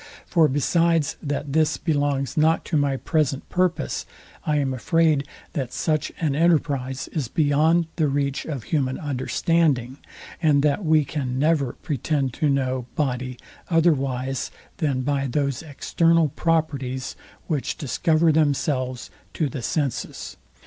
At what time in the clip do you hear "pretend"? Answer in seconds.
11.83-12.33